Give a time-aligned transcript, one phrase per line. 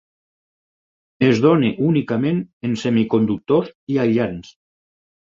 [1.25, 4.49] Es dóna únicament en semiconductors i aïllants.